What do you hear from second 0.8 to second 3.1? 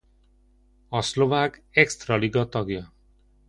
A Szlovák Extraliga tagja.